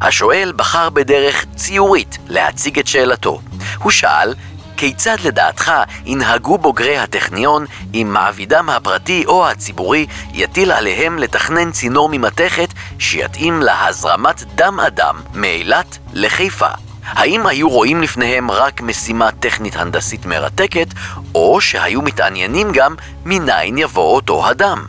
השואל 0.00 0.52
בחר 0.56 0.90
בדרך 0.90 1.44
ציורית 1.56 2.18
להציג 2.28 2.78
את 2.78 2.86
שאלתו. 2.86 3.40
הוא 3.78 3.90
שאל, 3.90 4.34
כיצד 4.80 5.16
לדעתך 5.24 5.72
ינהגו 6.06 6.58
בוגרי 6.58 6.98
הטכניון 6.98 7.66
אם 7.94 8.10
מעבידם 8.12 8.70
הפרטי 8.70 9.24
או 9.26 9.48
הציבורי 9.48 10.06
יטיל 10.32 10.72
עליהם 10.72 11.18
לתכנן 11.18 11.70
צינור 11.72 12.08
ממתכת 12.12 12.68
שיתאים 12.98 13.62
להזרמת 13.62 14.42
דם 14.54 14.80
אדם 14.80 15.20
מאילת 15.34 15.98
לחיפה? 16.12 16.68
האם 17.04 17.46
היו 17.46 17.68
רואים 17.68 18.02
לפניהם 18.02 18.50
רק 18.50 18.80
משימה 18.80 19.32
טכנית 19.32 19.76
הנדסית 19.76 20.26
מרתקת, 20.26 20.88
או 21.34 21.60
שהיו 21.60 22.02
מתעניינים 22.02 22.72
גם 22.72 22.94
מניין 23.24 23.78
יבוא 23.78 24.14
אותו 24.14 24.46
הדם? 24.46 24.86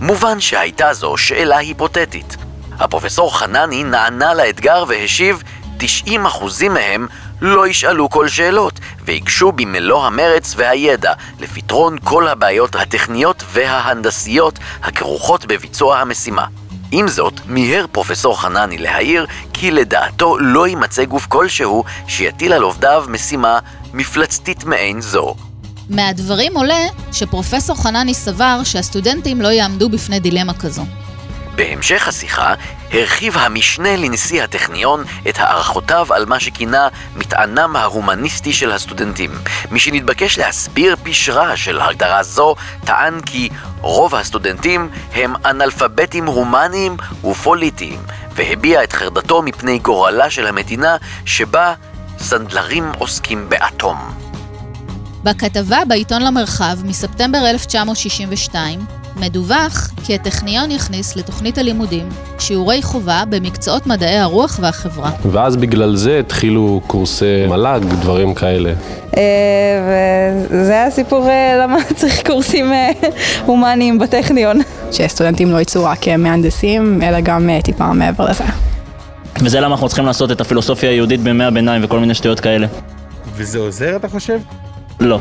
מובן 0.00 0.40
שהייתה 0.40 0.92
זו 0.92 1.16
שאלה 1.16 1.58
היפותטית. 1.58 2.36
הפרופסור 2.78 3.38
חנני 3.38 3.84
נענה 3.84 4.34
לאתגר 4.34 4.84
והשיב 4.88 5.42
90% 5.80 6.68
מהם 6.70 7.06
לא 7.44 7.66
ישאלו 7.66 8.10
כל 8.10 8.28
שאלות, 8.28 8.80
ויגשו 9.04 9.52
במלוא 9.52 10.06
המרץ 10.06 10.54
והידע 10.56 11.12
לפתרון 11.40 11.96
כל 12.04 12.28
הבעיות 12.28 12.74
הטכניות 12.74 13.44
וההנדסיות 13.52 14.58
הכרוכות 14.82 15.46
בביצוע 15.46 15.98
המשימה. 15.98 16.44
עם 16.90 17.08
זאת, 17.08 17.40
מיהר 17.46 17.86
פרופסור 17.92 18.40
חנני 18.40 18.78
להעיר 18.78 19.26
כי 19.52 19.70
לדעתו 19.70 20.38
לא 20.38 20.66
יימצא 20.66 21.04
גוף 21.04 21.26
כלשהו 21.26 21.84
שיטיל 22.08 22.52
על 22.52 22.62
עובדיו 22.62 23.04
משימה 23.08 23.58
מפלצתית 23.92 24.64
מעין 24.64 25.00
זו. 25.00 25.34
מהדברים 25.90 26.56
עולה 26.56 26.86
שפרופסור 27.12 27.82
חנני 27.82 28.14
סבר 28.14 28.60
שהסטודנטים 28.64 29.40
לא 29.40 29.48
יעמדו 29.48 29.88
בפני 29.88 30.20
דילמה 30.20 30.54
כזו. 30.54 30.82
בהמשך 31.56 32.08
השיחה 32.08 32.54
הרחיב 32.92 33.36
המשנה 33.36 33.96
לנשיא 33.96 34.42
הטכניון 34.42 35.04
את 35.28 35.38
הערכותיו 35.38 36.06
על 36.14 36.24
מה 36.24 36.40
שכינה 36.40 36.88
מטענם 37.16 37.76
ההומניסטי 37.76 38.52
של 38.52 38.72
הסטודנטים. 38.72 39.30
מי 39.70 39.80
שנתבקש 39.80 40.38
להסביר 40.38 40.96
פשרה 41.02 41.56
של 41.56 41.80
הגדרה 41.80 42.22
זו, 42.22 42.54
טען 42.84 43.20
כי 43.20 43.48
רוב 43.80 44.14
הסטודנטים 44.14 44.88
הם 45.12 45.34
אנאלפביתים 45.44 46.26
הומניים 46.26 46.96
ופוליטיים, 47.24 48.00
והביע 48.34 48.84
את 48.84 48.92
חרדתו 48.92 49.42
מפני 49.42 49.78
גורלה 49.78 50.30
של 50.30 50.46
המדינה 50.46 50.96
שבה 51.26 51.74
סנדלרים 52.18 52.92
עוסקים 52.98 53.48
באטום. 53.48 54.14
בכתבה 55.24 55.78
בעיתון 55.88 56.22
למרחב 56.22 56.76
מספטמבר 56.84 57.38
1962 57.50 59.03
מדווח 59.16 59.90
כי 60.04 60.14
הטכניון 60.14 60.70
יכניס 60.70 61.16
לתוכנית 61.16 61.58
הלימודים 61.58 62.08
שיעורי 62.38 62.82
חובה 62.82 63.22
במקצועות 63.28 63.86
מדעי 63.86 64.18
הרוח 64.18 64.58
והחברה. 64.62 65.10
ואז 65.32 65.56
בגלל 65.56 65.96
זה 65.96 66.18
התחילו 66.18 66.80
קורסי 66.86 67.46
מל"ג, 67.48 67.80
דברים 67.84 68.34
כאלה. 68.34 68.72
וזה 70.50 70.72
היה 70.72 70.90
סיפור 70.90 71.28
למה 71.62 71.76
צריך 71.96 72.26
קורסים 72.26 72.72
הומניים 73.46 73.98
בטכניון. 73.98 74.60
שסטודנטים 74.92 75.50
לא 75.50 75.60
יצאו 75.60 75.84
רק 75.84 76.08
מהנדסים, 76.08 77.02
אלא 77.02 77.20
גם 77.20 77.50
טיפה 77.64 77.92
מעבר 77.92 78.30
לזה. 78.30 78.44
וזה 79.42 79.60
למה 79.60 79.74
אנחנו 79.74 79.88
צריכים 79.88 80.06
לעשות 80.06 80.30
את 80.30 80.40
הפילוסופיה 80.40 80.90
היהודית 80.90 81.20
בימי 81.20 81.44
הביניים 81.44 81.84
וכל 81.84 82.00
מיני 82.00 82.14
שטויות 82.14 82.40
כאלה. 82.40 82.66
וזה 83.36 83.58
עוזר, 83.58 83.96
אתה 83.96 84.08
חושב? 84.08 84.38
לא. 85.00 85.18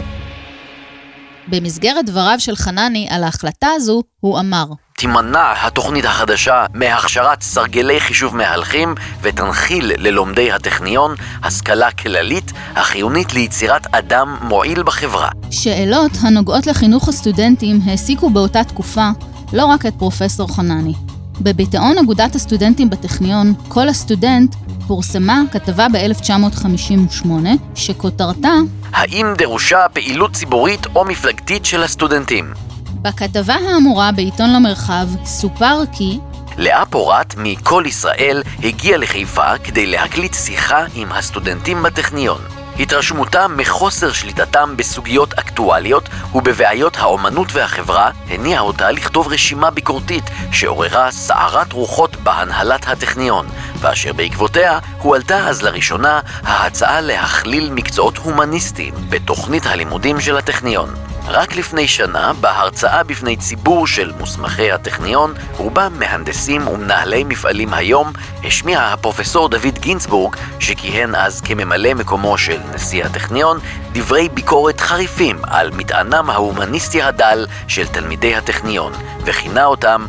במסגרת 1.48 2.06
דבריו 2.06 2.36
של 2.40 2.56
חנני 2.56 3.08
על 3.10 3.24
ההחלטה 3.24 3.68
הזו, 3.76 4.02
הוא 4.20 4.40
אמר 4.40 4.66
תימנע 4.98 5.54
התוכנית 5.62 6.06
החדשה 6.06 6.66
מהכשרת 6.74 7.42
סרגלי 7.42 8.00
חישוב 8.00 8.36
מהלכים 8.36 8.96
ותנחיל 9.22 9.92
ללומדי 9.98 10.52
הטכניון 10.52 11.16
השכלה 11.44 11.92
כללית 11.92 12.52
החיונית 12.76 13.34
ליצירת 13.34 13.88
אדם 13.96 14.38
מועיל 14.42 14.84
בחברה. 14.84 15.30
שאלות 15.52 16.12
הנוגעות 16.22 16.68
לחינוך 16.68 17.08
הסטודנטים 17.08 17.80
העסיקו 17.86 18.30
באותה 18.30 18.64
תקופה 18.64 19.10
לא 19.54 19.66
רק 19.66 19.86
את 19.86 19.94
פרופסור 19.98 20.56
חנני. 20.56 20.94
בביטאון 21.42 21.98
אגודת 21.98 22.36
הסטודנטים 22.36 22.90
בטכניון, 22.90 23.54
כל 23.68 23.90
הסטודנט, 23.90 24.56
פורסמה 24.88 25.42
כתבה 25.52 25.88
ב-1958, 25.94 27.28
שכותרתה 27.76 28.54
האם 28.94 29.28
דרושה 29.38 29.86
פעילות 29.94 30.34
ציבורית 30.34 30.86
או 30.96 31.06
מפלגתית 31.06 31.66
של 31.66 31.84
הסטודנטים? 31.84 32.54
בכתבה 33.02 33.54
האמורה 33.54 34.12
בעיתון 34.12 34.54
למרחב 34.54 35.08
סופר 35.26 35.80
כי 35.92 36.20
לאה 36.58 36.86
פורת 36.86 37.36
מ"כל 37.38 37.84
ישראל" 37.88 38.44
הגיעה 38.64 38.98
לחיפה 38.98 39.58
כדי 39.58 39.86
להקליט 39.86 40.34
שיחה 40.34 40.86
עם 40.96 41.12
הסטודנטים 41.12 41.84
בטכניון. 41.84 42.42
התרשמותם 42.80 43.54
מחוסר 43.58 44.12
שליטתם 44.12 44.78
בסוגיות 44.78 45.34
אקטואליות 45.34 46.10
ובבעיות 46.36 46.98
האומנות 46.98 47.48
והחברה 47.52 48.12
הניעה 48.30 48.62
אותה 48.62 48.92
לכתוב 48.92 49.28
רשימה 49.28 49.72
ביקורתית 49.72 50.24
שעוררה 50.52 51.12
סערת 51.12 51.74
רוחות 51.74 52.16
בהנהלת 52.16 52.88
הטכניון, 52.88 53.46
ואשר 53.84 54.14
בעקבותיה 54.14 54.80
הועלתה 54.98 55.48
אז 55.48 55.62
לראשונה 55.62 56.20
ההצעה 56.44 57.02
להכליל 57.02 57.70
מקצועות 57.70 58.18
הומניסטיים 58.18 58.94
בתוכנית 59.10 59.66
הלימודים 59.66 60.22
של 60.22 60.38
הטכניון. 60.38 60.94
רק 61.28 61.56
לפני 61.56 61.88
שנה, 61.88 62.34
בהרצאה 62.34 63.04
בפני 63.04 63.38
ציבור 63.38 63.88
של 63.88 64.12
מוסמכי 64.20 64.72
הטכניון, 64.72 65.34
רובם 65.58 65.94
מהנדסים 66.00 66.68
ומנהלי 66.68 67.24
מפעלים 67.24 67.74
היום, 67.74 68.14
השמיע 68.44 68.82
הפרופסור 68.82 69.50
דוד 69.50 69.80
גינצבורג, 69.80 70.36
שכיהן 70.60 71.16
אז 71.16 71.42
כממלא 71.42 71.94
מקומו 71.94 72.38
של 72.38 72.60
נשיא 72.74 73.06
הטכניון, 73.06 73.60
דברי 73.92 74.30
ביקורת 74.30 74.82
חריפים 74.82 75.38
על 75.44 75.72
מטענם 75.72 76.30
ההומניסטי 76.30 77.02
הדל 77.02 77.46
של 77.68 77.88
תלמידי 77.88 78.36
הטכניון, 78.36 78.94
וכינה 79.26 79.66
אותם 79.66 80.06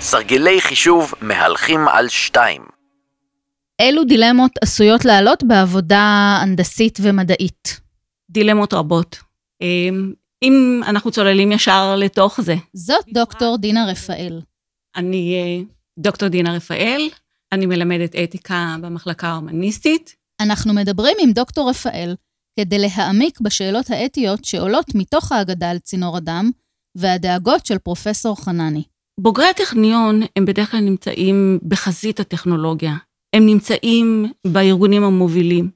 סרגלי 0.00 0.60
חישוב 0.60 1.14
מהלכים 1.20 1.88
על 1.88 2.08
שתיים. 2.08 2.73
אילו 3.82 4.04
דילמות 4.04 4.50
עשויות 4.62 5.04
לעלות 5.04 5.44
בעבודה 5.44 6.38
הנדסית 6.42 6.98
ומדעית? 7.02 7.80
דילמות 8.30 8.74
רבות. 8.74 9.18
אם 10.42 10.80
אנחנו 10.86 11.10
צוללים 11.10 11.52
ישר 11.52 11.96
לתוך 11.96 12.40
זה. 12.40 12.54
זאת 12.72 13.04
דוקטור 13.14 13.56
דינה 13.56 13.86
רפאל. 13.86 14.40
אני 14.96 15.64
דוקטור 15.98 16.28
דינה 16.28 16.54
רפאל, 16.54 17.08
אני 17.52 17.66
מלמדת 17.66 18.16
אתיקה 18.16 18.76
במחלקה 18.80 19.28
ההומניסטית. 19.28 20.14
אנחנו 20.40 20.74
מדברים 20.74 21.16
עם 21.20 21.32
דוקטור 21.32 21.70
רפאל 21.70 22.14
כדי 22.60 22.78
להעמיק 22.78 23.40
בשאלות 23.40 23.90
האתיות 23.90 24.44
שעולות 24.44 24.94
מתוך 24.94 25.32
ההגדה 25.32 25.70
על 25.70 25.78
צינור 25.78 26.16
הדם 26.16 26.50
והדאגות 26.94 27.66
של 27.66 27.78
פרופסור 27.78 28.44
חנני. 28.44 28.82
בוגרי 29.20 29.46
הטכניון 29.46 30.22
הם 30.36 30.44
בדרך 30.44 30.70
כלל 30.70 30.80
נמצאים 30.80 31.58
בחזית 31.68 32.20
הטכנולוגיה. 32.20 32.94
הם 33.34 33.46
נמצאים 33.46 34.32
בארגונים 34.46 35.04
המובילים. 35.04 35.70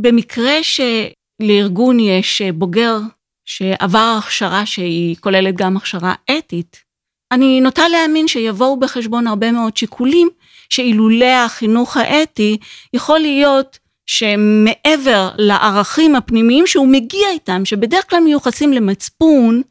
במקרה 0.00 0.52
שלארגון 0.62 2.00
יש 2.00 2.42
בוגר 2.42 2.98
שעבר 3.44 4.14
הכשרה 4.18 4.66
שהיא 4.66 5.16
כוללת 5.20 5.54
גם 5.56 5.76
הכשרה 5.76 6.14
אתית, 6.38 6.88
אני 7.32 7.60
נוטה 7.60 7.88
להאמין 7.88 8.28
שיבואו 8.28 8.80
בחשבון 8.80 9.26
הרבה 9.26 9.52
מאוד 9.52 9.76
שיקולים 9.76 10.28
שאילולא 10.68 11.44
החינוך 11.46 11.96
האתי 11.96 12.56
יכול 12.94 13.18
להיות 13.18 13.78
שמעבר 14.06 15.30
לערכים 15.38 16.16
הפנימיים 16.16 16.66
שהוא 16.66 16.88
מגיע 16.88 17.28
איתם, 17.30 17.64
שבדרך 17.64 18.10
כלל 18.10 18.20
מיוחסים 18.20 18.72
למצפון, 18.72 19.62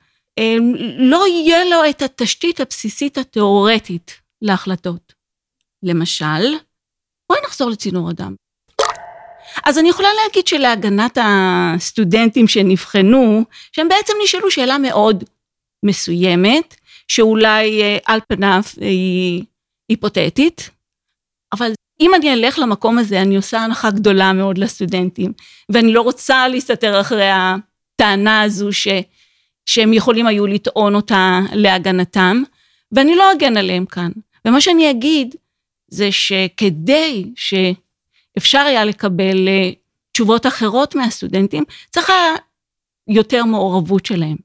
לא 0.99 1.27
יהיה 1.27 1.65
לו 1.65 1.89
את 1.89 2.01
התשתית 2.01 2.59
הבסיסית 2.59 3.17
התיאורטית 3.17 4.11
להחלטות. 4.41 5.13
למשל, 5.83 6.55
בואי 7.29 7.39
נחזור 7.45 7.69
לצינור 7.69 8.09
הדם. 8.09 8.35
אז 9.65 9.77
אני 9.77 9.89
יכולה 9.89 10.09
להגיד 10.23 10.47
שלהגנת 10.47 11.17
הסטודנטים 11.21 12.47
שנבחנו, 12.47 13.43
שהם 13.71 13.89
בעצם 13.89 14.13
נשאלו 14.23 14.51
שאלה 14.51 14.77
מאוד 14.77 15.23
מסוימת, 15.85 16.75
שאולי 17.07 17.81
על 18.05 18.19
פניו 18.27 18.61
היא 18.81 19.43
היפותטית, 19.89 20.69
אבל 21.53 21.71
אם 22.01 22.15
אני 22.15 22.33
אלך 22.33 22.59
למקום 22.59 22.97
הזה, 22.97 23.21
אני 23.21 23.35
עושה 23.35 23.59
הנחה 23.59 23.91
גדולה 23.91 24.33
מאוד 24.33 24.57
לסטודנטים, 24.57 25.33
ואני 25.69 25.93
לא 25.93 26.01
רוצה 26.01 26.47
להסתתר 26.47 27.01
אחרי 27.01 27.29
הטענה 27.31 28.41
הזו 28.41 28.73
ש, 28.73 28.87
שהם 29.65 29.93
יכולים 29.93 30.27
היו 30.27 30.47
לטעון 30.47 30.95
אותה 30.95 31.39
להגנתם, 31.53 32.43
ואני 32.91 33.15
לא 33.15 33.31
אגן 33.31 33.57
עליהם 33.57 33.85
כאן. 33.85 34.11
ומה 34.45 34.61
שאני 34.61 34.91
אגיד, 34.91 35.35
זה 35.87 36.11
שכדי 36.11 37.31
שאפשר 37.35 38.59
היה 38.59 38.85
לקבל 38.85 39.47
תשובות 40.11 40.45
אחרות 40.45 40.95
מהסטודנטים, 40.95 41.63
צריך 41.89 42.09
היה 42.09 42.35
יותר 43.07 43.45
מעורבות 43.45 44.05
שלהם. 44.05 44.35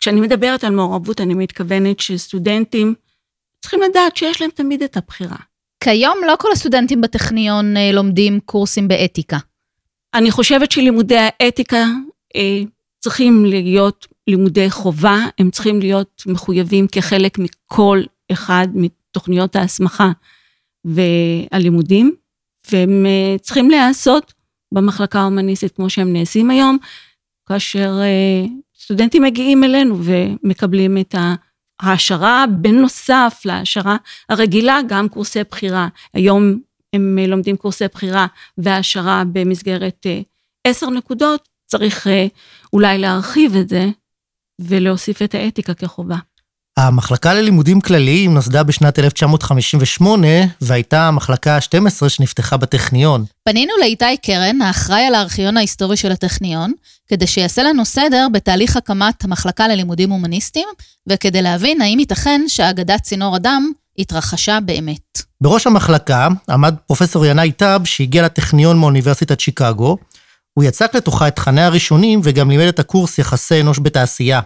כשאני 0.00 0.20
מדברת 0.20 0.64
על 0.64 0.74
מעורבות, 0.74 1.20
אני 1.20 1.34
מתכוונת 1.34 2.00
שסטודנטים 2.00 2.94
צריכים 3.60 3.80
לדעת 3.82 4.16
שיש 4.16 4.40
להם 4.40 4.50
תמיד 4.50 4.82
את 4.82 4.96
הבחירה. 4.96 5.36
כיום 5.84 6.18
לא 6.26 6.34
כל 6.38 6.52
הסטודנטים 6.52 7.00
בטכניון 7.00 7.74
לומדים 7.92 8.40
קורסים 8.40 8.88
באתיקה. 8.88 9.38
אני 10.14 10.30
חושבת 10.30 10.72
שלימודי 10.72 11.16
האתיקה 11.18 11.84
אה, 12.36 12.60
צריכים 13.00 13.44
להיות 13.44 14.06
לימודי 14.26 14.70
חובה, 14.70 15.16
הם 15.38 15.50
צריכים 15.50 15.80
להיות 15.80 16.22
מחויבים 16.26 16.86
כחלק 16.92 17.38
מכל 17.38 18.02
אחד 18.32 18.68
מתוכניות 18.74 19.56
ההסמכה 19.56 20.12
והלימודים, 20.84 22.14
והם 22.70 23.06
אה, 23.06 23.38
צריכים 23.38 23.70
להיעשות 23.70 24.32
במחלקה 24.74 25.20
ההומניסטית 25.20 25.76
כמו 25.76 25.90
שהם 25.90 26.12
נעשים 26.12 26.50
היום, 26.50 26.78
כאשר 27.48 27.98
אה, 28.00 28.46
סטודנטים 28.78 29.22
מגיעים 29.22 29.64
אלינו 29.64 29.98
ומקבלים 30.04 30.98
את 30.98 31.14
ההעשרה, 31.80 32.44
בנוסף 32.60 33.42
להעשרה 33.44 33.96
הרגילה, 34.28 34.80
גם 34.88 35.08
קורסי 35.08 35.40
בחירה. 35.50 35.88
היום 36.14 36.58
הם 36.92 37.18
לומדים 37.28 37.56
קורסי 37.56 37.84
בחירה 37.94 38.26
והעשרה 38.58 39.22
במסגרת 39.32 40.06
אה, 40.06 40.20
עשר 40.64 40.90
נקודות, 40.90 41.48
צריך 41.66 42.06
אולי 42.72 42.98
להרחיב 42.98 43.56
את 43.56 43.68
זה 43.68 43.88
ולהוסיף 44.60 45.22
את 45.22 45.34
האתיקה 45.34 45.74
כחובה. 45.74 46.16
המחלקה 46.76 47.34
ללימודים 47.34 47.80
כלליים 47.80 48.34
נוסדה 48.34 48.62
בשנת 48.62 48.98
1958, 48.98 50.28
והייתה 50.60 51.08
המחלקה 51.08 51.56
ה-12 51.56 52.08
שנפתחה 52.08 52.56
בטכניון. 52.56 53.24
פנינו 53.44 53.72
לאיתי 53.80 54.16
קרן, 54.16 54.62
האחראי 54.62 55.06
על 55.06 55.14
הארכיון 55.14 55.56
ההיסטורי 55.56 55.96
של 55.96 56.12
הטכניון, 56.12 56.72
כדי 57.08 57.26
שיעשה 57.26 57.62
לנו 57.62 57.84
סדר 57.84 58.26
בתהליך 58.32 58.76
הקמת 58.76 59.24
המחלקה 59.24 59.68
ללימודים 59.68 60.10
הומניסטיים, 60.10 60.68
וכדי 61.08 61.42
להבין 61.42 61.80
האם 61.80 61.98
ייתכן 61.98 62.40
שאגדת 62.48 63.02
צינור 63.02 63.36
הדם 63.36 63.72
התרחשה 63.98 64.58
באמת. 64.60 65.22
בראש 65.40 65.66
המחלקה 65.66 66.28
עמד 66.50 66.74
פרופסור 66.86 67.26
ינאי 67.26 67.52
טאב, 67.52 67.84
שהגיע 67.84 68.22
לטכניון 68.22 68.78
מאוניברסיטת 68.78 69.40
שיקגו. 69.40 69.96
הוא 70.54 70.64
יצק 70.64 70.94
לתוכה 70.94 71.28
את 71.28 71.36
תכניה 71.36 71.66
הראשונים 71.66 72.20
וגם 72.24 72.50
לימד 72.50 72.66
את 72.66 72.78
הקורס 72.78 73.18
יחסי 73.18 73.60
אנוש 73.60 73.78
בתעשייה. 73.78 74.40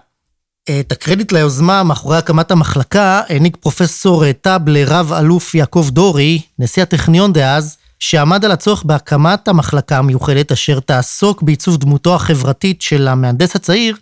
את 0.71 0.93
הקרדיט 0.93 1.33
ליוזמה 1.33 1.83
מאחורי 1.83 2.17
הקמת 2.17 2.51
המחלקה 2.51 3.23
העניק 3.29 3.57
פרופסור 3.57 4.33
טאב 4.33 4.69
לרב 4.69 5.13
אלוף 5.13 5.55
יעקב 5.55 5.89
דורי, 5.93 6.41
נשיא 6.59 6.83
הטכניון 6.83 7.33
דאז, 7.33 7.77
שעמד 7.99 8.45
על 8.45 8.51
הצורך 8.51 8.83
בהקמת 8.85 9.49
המחלקה 9.49 9.99
המיוחדת 9.99 10.53
אשר 10.53 10.81
תעסוק 10.81 11.43
בעיצוב 11.43 11.77
דמותו 11.77 12.15
החברתית 12.15 12.83
של 12.83 13.09
המהנדס 13.09 13.57
הצעיר, 13.57 13.97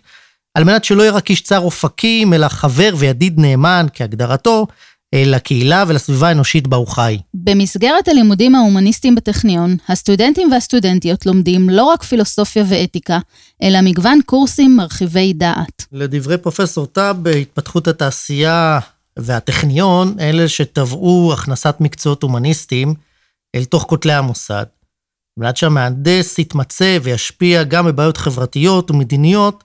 על 0.53 0.63
מנת 0.63 0.83
שלא 0.83 1.01
יהיה 1.01 1.11
רק 1.11 1.29
איש 1.29 1.41
צר 1.41 1.59
אופקים, 1.59 2.33
אלא 2.33 2.47
חבר 2.47 2.93
וידיד 2.97 3.39
נאמן, 3.39 3.85
כהגדרתו, 3.93 4.67
לקהילה 5.15 5.83
ולסביבה 5.87 6.27
האנושית 6.27 6.67
בה 6.67 6.77
הוא 6.77 6.87
חי. 6.87 7.17
במסגרת 7.33 8.07
הלימודים 8.07 8.55
ההומניסטיים 8.55 9.15
בטכניון, 9.15 9.77
הסטודנטים 9.89 10.51
והסטודנטיות 10.51 11.25
לומדים 11.25 11.69
לא 11.69 11.83
רק 11.83 12.03
פילוסופיה 12.03 12.63
ואתיקה, 12.67 13.19
אלא 13.63 13.81
מגוון 13.81 14.19
קורסים 14.25 14.75
מרחיבי 14.75 15.33
דעת. 15.33 15.74
לדברי 15.95 16.37
פרופסור 16.37 16.85
טאב, 16.85 17.27
התפתחות 17.27 17.87
התעשייה 17.87 18.79
והטכניון, 19.19 20.15
אלה 20.19 20.47
שטבעו 20.47 21.33
הכנסת 21.33 21.75
מקצועות 21.79 22.23
הומניסטיים 22.23 22.93
אל 23.55 23.65
תוך 23.65 23.83
כותלי 23.83 24.13
המוסד. 24.13 24.65
על 25.39 25.55
שהמהנדס 25.55 26.39
יתמצא 26.39 26.97
וישפיע 27.03 27.63
גם 27.63 27.85
בבעיות 27.85 28.17
חברתיות 28.17 28.91
ומדיניות, 28.91 29.63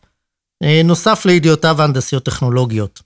אה, 0.63 0.81
נוסף 0.85 1.27
לידיעותיו 1.27 1.81
ההנדסיות 1.83 2.25
טכנולוגיות. 2.25 3.03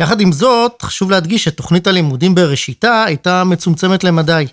יחד 0.00 0.20
עם 0.20 0.32
זאת, 0.32 0.82
חשוב 0.82 1.10
להדגיש 1.10 1.44
שתוכנית 1.44 1.86
הלימודים 1.86 2.34
בראשיתה 2.34 3.04
הייתה 3.04 3.44
מצומצמת 3.44 4.04
למדי. 4.04 4.46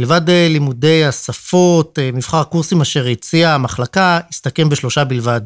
מלבד 0.00 0.30
אה, 0.30 0.46
לימודי 0.50 1.04
השפות, 1.04 1.98
אה, 1.98 2.10
מבחר 2.12 2.36
הקורסים 2.40 2.80
אשר 2.80 3.06
הציעה 3.06 3.54
המחלקה, 3.54 4.20
הסתכם 4.30 4.68
בשלושה 4.68 5.04
בלבד. 5.04 5.40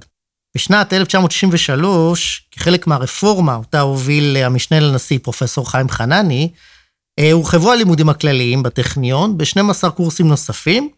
בשנת 0.58 0.92
1963, 0.92 2.42
כחלק 2.50 2.86
מהרפורמה 2.86 3.54
אותה 3.54 3.80
הוביל 3.80 4.36
אה, 4.36 4.46
המשנה 4.46 4.80
לנשיא 4.80 5.18
פרופסור 5.22 5.70
חיים 5.70 5.88
חנני, 5.88 6.50
הורחבו 7.32 7.72
הלימודים 7.72 8.08
הכלליים 8.08 8.62
בטכניון 8.62 9.38
ב-12 9.38 9.90
קורסים 9.90 10.28
נוספים, 10.28 10.88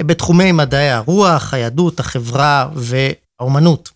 בתחומי 0.00 0.52
מדעי 0.52 0.90
הרוח, 0.90 1.54
היהדות, 1.54 2.00
החברה 2.00 2.68
והאומנות. 2.74 3.90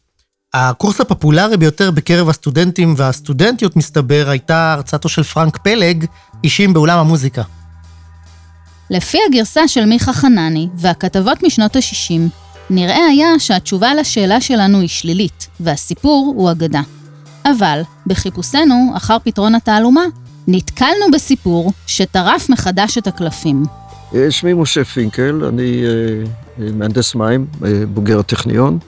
הקורס 0.55 1.01
הפופולרי 1.01 1.57
ביותר 1.57 1.91
בקרב 1.91 2.29
הסטודנטים 2.29 2.95
והסטודנטיות, 2.97 3.77
מסתבר, 3.77 4.27
הייתה 4.29 4.73
הרצאתו 4.73 5.09
של 5.09 5.23
פרנק 5.23 5.57
פלג, 5.57 6.05
אישים 6.45 6.73
באולם 6.73 6.99
המוזיקה. 6.99 7.43
לפי 8.91 9.19
הגרסה 9.29 9.69
של 9.69 9.85
מיכה 9.85 10.13
חנני 10.13 10.69
והכתבות 10.77 11.43
משנות 11.43 11.77
ה-60, 11.77 12.48
נראה 12.71 13.07
היה 13.07 13.39
שהתשובה 13.39 13.95
לשאלה 13.95 14.41
שלנו 14.41 14.81
היא 14.81 14.89
שלילית, 14.89 15.49
והסיפור 15.61 16.33
הוא 16.37 16.51
אגדה. 16.51 16.81
אבל, 17.45 17.81
בחיפושנו 18.07 18.93
אחר 18.97 19.17
פתרון 19.25 19.55
התעלומה, 19.55 20.05
נתקלנו 20.49 21.11
בסיפור 21.13 21.73
שטרף 21.87 22.51
מחדש 22.51 22.99
את 22.99 23.07
הקלפים. 23.07 23.63
שמי 24.31 24.55
משה 24.55 24.85
פינקל, 24.85 25.45
אני 25.49 25.83
אה, 25.85 26.71
מהנדס 26.73 27.15
מים, 27.15 27.47
אה, 27.65 27.87
בוגר 27.87 28.19
הטכניון. 28.19 28.79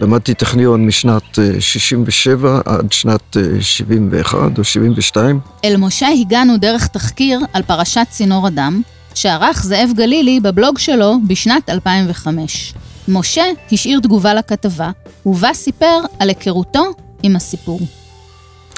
למדתי 0.00 0.34
טכניון 0.34 0.86
משנת 0.86 1.38
67' 1.60 2.48
אה, 2.48 2.60
עד 2.64 2.92
שנת 2.92 3.36
71' 3.60 4.38
אה, 4.38 4.46
או 4.58 4.64
72'. 4.64 5.40
אל 5.64 5.76
משה 5.76 6.08
הגענו 6.08 6.56
דרך 6.56 6.86
תחקיר 6.86 7.40
על 7.52 7.62
פרשת 7.62 8.06
צינור 8.10 8.46
הדם, 8.46 8.82
שערך 9.14 9.62
זאב 9.62 9.90
גלילי 9.96 10.40
בבלוג 10.40 10.78
שלו 10.78 11.16
בשנת 11.26 11.70
2005. 11.70 12.74
משה 13.08 13.44
השאיר 13.72 14.00
תגובה 14.00 14.34
לכתבה, 14.34 14.90
ובה 15.26 15.54
סיפר 15.54 15.98
על 16.18 16.28
היכרותו 16.28 16.84
עם 17.22 17.36
הסיפור. 17.36 17.80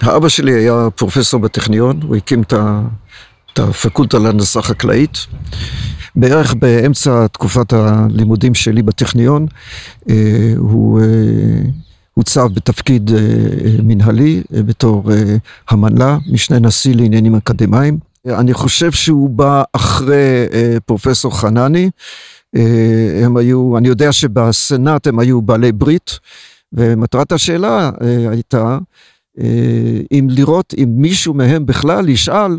האבא 0.02 0.28
שלי 0.28 0.52
היה 0.52 0.88
פרופסור 0.94 1.40
בטכניון, 1.40 2.00
הוא 2.02 2.16
הקים 2.16 2.42
את 2.42 3.58
הפקולטה 3.58 4.18
להנדסה 4.18 4.62
חקלאית. 4.62 5.26
בערך 6.16 6.54
באמצע 6.54 7.26
תקופת 7.26 7.72
הלימודים 7.72 8.54
שלי 8.54 8.82
בטכניון, 8.82 9.46
אה, 10.10 10.52
הוא 10.56 11.00
אה, 11.00 11.06
הוצב 12.14 12.48
בתפקיד 12.54 13.10
אה, 13.14 13.20
מנהלי 13.82 14.42
בתור 14.50 15.10
המנלה, 15.68 16.18
משנה 16.32 16.58
נשיא 16.58 16.94
לעניינים 16.94 17.34
אקדמיים. 17.34 17.98
אני 18.26 18.54
חושב 18.54 18.92
שהוא 18.92 19.30
בא 19.30 19.62
אחרי 19.72 20.46
פרופסור 20.87 21.40
חנני. 21.40 21.90
הם 23.25 23.37
היו, 23.37 23.79
אני 23.79 23.88
יודע 23.88 24.12
שבסנאט 24.12 25.07
הם 25.07 25.19
היו 25.19 25.43
בעלי 25.43 25.73
ברית, 25.73 26.19
ומטרת 26.73 27.33
השאלה 27.33 27.90
הייתה 28.31 28.79
אם 30.12 30.27
לראות 30.31 30.75
אם 30.79 30.93
מישהו 30.97 31.35
מהם 31.35 31.67
בכלל 31.67 32.09
ישאל 32.09 32.59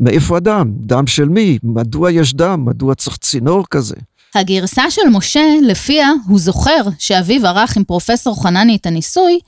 מאיפה 0.00 0.36
הדם? 0.36 0.72
דם 0.76 1.06
של 1.06 1.28
מי? 1.28 1.58
מדוע 1.62 2.10
יש 2.10 2.34
דם? 2.34 2.64
מדוע 2.64 2.94
צריך 2.94 3.16
צינור 3.16 3.64
כזה? 3.70 3.94
הגרסה 4.34 4.90
של 4.90 5.08
משה, 5.12 5.54
לפיה 5.62 6.10
הוא 6.28 6.38
זוכר 6.38 6.80
שאביו 6.98 7.46
ערך 7.46 7.76
עם 7.76 7.84
פרופסור 7.84 8.42
חנני 8.42 8.76
את 8.76 8.86
הניסוי, 8.86 9.38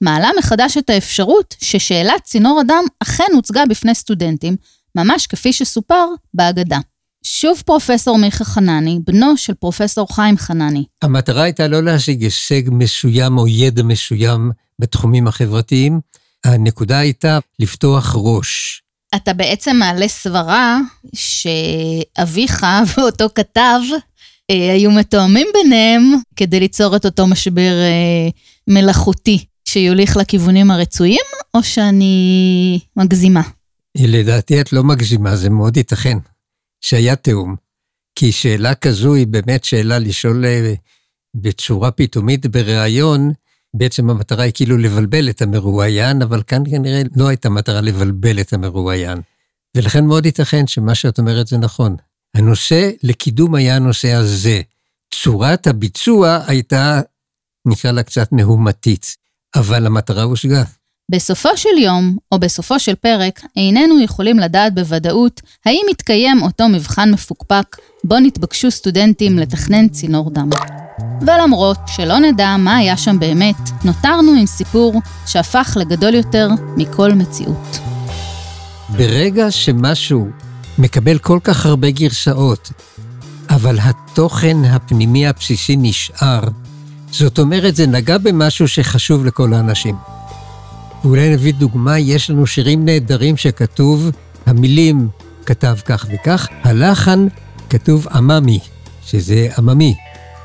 מעלה 0.00 0.30
מחדש 0.38 0.76
את 0.76 0.90
האפשרות 0.90 1.54
ששאלת 1.60 2.22
צינור 2.24 2.60
הדם 2.60 2.84
אכן 3.02 3.32
הוצגה 3.34 3.66
בפני 3.68 3.94
סטודנטים, 3.94 4.56
ממש 4.94 5.26
כפי 5.26 5.52
שסופר 5.52 6.06
בהגדה. 6.34 6.78
שוב 7.22 7.62
פרופסור 7.66 8.18
מיכה 8.18 8.44
חנני, 8.44 8.98
בנו 9.06 9.36
של 9.36 9.54
פרופסור 9.54 10.14
חיים 10.14 10.36
חנני. 10.36 10.84
המטרה 11.02 11.42
הייתה 11.42 11.68
לא 11.68 11.82
להשיג 11.82 12.22
הישג 12.22 12.62
מסוים 12.66 13.38
או 13.38 13.48
ידע 13.48 13.82
מסוים 13.82 14.50
בתחומים 14.78 15.26
החברתיים, 15.26 16.00
הנקודה 16.44 16.98
הייתה 16.98 17.38
לפתוח 17.58 18.14
ראש, 18.18 18.82
אתה 19.16 19.32
בעצם 19.32 19.76
מעלה 19.76 20.08
סברה 20.08 20.78
שאביך 21.14 22.66
ואותו 22.96 23.26
כתב 23.34 23.80
אה, 24.50 24.72
היו 24.72 24.90
מתואמים 24.90 25.46
ביניהם 25.54 26.14
כדי 26.36 26.60
ליצור 26.60 26.96
את 26.96 27.04
אותו 27.04 27.26
משבר 27.26 27.72
אה, 27.72 28.28
מלאכותי 28.68 29.44
שיוליך 29.64 30.16
לכיוונים 30.16 30.70
הרצויים, 30.70 31.24
או 31.54 31.62
שאני 31.62 32.78
מגזימה? 32.96 33.42
לדעתי 33.98 34.60
את 34.60 34.72
לא 34.72 34.84
מגזימה, 34.84 35.36
זה 35.36 35.50
מאוד 35.50 35.76
ייתכן 35.76 36.18
שהיה 36.82 37.16
תיאום. 37.16 37.56
כי 38.14 38.32
שאלה 38.32 38.74
כזו 38.74 39.14
היא 39.14 39.26
באמת 39.26 39.64
שאלה 39.64 39.98
לשאול 39.98 40.44
אה, 40.44 40.74
בצורה 41.36 41.90
פתאומית 41.90 42.46
בריאיון, 42.46 43.32
בעצם 43.74 44.10
המטרה 44.10 44.44
היא 44.44 44.52
כאילו 44.54 44.78
לבלבל 44.78 45.30
את 45.30 45.42
המרואיין, 45.42 46.22
אבל 46.22 46.42
כאן 46.42 46.62
כנראה 46.70 47.02
לא 47.16 47.28
הייתה 47.28 47.50
מטרה 47.50 47.80
לבלבל 47.80 48.40
את 48.40 48.52
המרואיין. 48.52 49.18
ולכן 49.76 50.04
מאוד 50.04 50.26
ייתכן 50.26 50.66
שמה 50.66 50.94
שאת 50.94 51.18
אומרת 51.18 51.46
זה 51.46 51.58
נכון. 51.58 51.96
הנושא 52.36 52.90
לקידום 53.02 53.54
היה 53.54 53.76
הנושא 53.76 54.12
הזה. 54.12 54.60
צורת 55.14 55.66
הביצוע 55.66 56.38
הייתה, 56.46 57.00
נקרא 57.68 57.90
לה 57.90 58.02
קצת 58.02 58.32
מהומתית, 58.32 59.16
אבל 59.54 59.86
המטרה 59.86 60.22
הושגה. 60.22 60.62
בסופו 61.12 61.48
של 61.56 61.78
יום, 61.78 62.16
או 62.32 62.38
בסופו 62.38 62.78
של 62.78 62.94
פרק, 62.94 63.40
איננו 63.56 64.00
יכולים 64.00 64.38
לדעת 64.38 64.74
בוודאות 64.74 65.40
האם 65.66 65.86
יתקיים 65.90 66.42
אותו 66.42 66.68
מבחן 66.68 67.10
מפוקפק 67.10 67.76
בו 68.04 68.18
נתבקשו 68.18 68.70
סטודנטים 68.70 69.38
לתכנן 69.38 69.88
צינור 69.88 70.30
דם. 70.30 70.50
ולמרות 71.20 71.78
שלא 71.86 72.18
נדע 72.18 72.56
מה 72.58 72.76
היה 72.76 72.96
שם 72.96 73.18
באמת, 73.18 73.56
נותרנו 73.84 74.32
עם 74.32 74.46
סיפור 74.46 75.00
שהפך 75.26 75.76
לגדול 75.80 76.14
יותר 76.14 76.48
מכל 76.76 77.12
מציאות. 77.12 77.78
ברגע 78.88 79.50
שמשהו 79.50 80.28
מקבל 80.78 81.18
כל 81.18 81.38
כך 81.44 81.66
הרבה 81.66 81.90
גרסאות, 81.90 82.70
אבל 83.50 83.78
התוכן 83.80 84.64
הפנימי 84.64 85.26
הבסיסי 85.26 85.76
נשאר, 85.78 86.40
זאת 87.10 87.38
אומרת, 87.38 87.76
זה 87.76 87.86
נגע 87.86 88.18
במשהו 88.18 88.68
שחשוב 88.68 89.24
לכל 89.24 89.54
האנשים. 89.54 90.11
ואולי 91.04 91.32
נביא 91.32 91.54
דוגמה, 91.54 91.98
יש 91.98 92.30
לנו 92.30 92.46
שירים 92.46 92.84
נהדרים 92.84 93.36
שכתוב, 93.36 94.10
המילים 94.46 95.08
כתב 95.46 95.76
כך 95.84 96.06
וכך, 96.14 96.48
הלחן 96.62 97.26
כתוב 97.70 98.06
עממי, 98.12 98.58
שזה 99.06 99.48
עממי. 99.58 99.94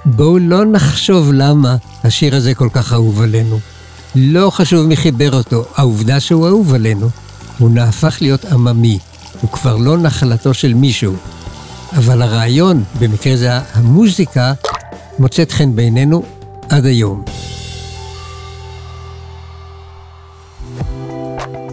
בואו 0.06 0.39
לא 0.39 0.65
נחשוב 0.65 1.34
למה 1.34 1.76
השיר 2.04 2.36
הזה 2.36 2.56
כל 2.56 2.70
כך 2.74 2.93
אהוב 2.93 3.22
עלינו. 3.22 3.60
לא 4.15 4.50
חשוב 4.50 4.86
מי 4.86 4.96
חיבר 4.96 5.34
אותו, 5.34 5.65
העובדה 5.76 6.20
שהוא 6.20 6.48
אהוב 6.48 6.74
עלינו, 6.74 7.10
הוא 7.58 7.70
נהפך 7.70 8.17
להיות 8.22 8.46
עממי, 8.46 9.00
הוא 9.41 9.52
כבר 9.52 9.78
לא 9.78 9.98
נחלתו 9.98 10.54
של 10.54 10.74
מישהו. 10.74 11.13
אבל 11.98 12.22
הרעיון, 12.22 12.84
במקרה 13.00 13.38
זה 13.38 13.50
המוזיקה, 13.74 14.54
מוצאת 15.20 15.52
חן 15.52 15.76
בעינינו 15.76 16.24
עד 16.70 16.86
היום. 16.86 17.24